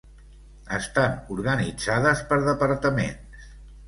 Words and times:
Estan 0.77 1.11
organitzades 1.35 2.23
per 2.31 2.39
departaments. 2.47 3.45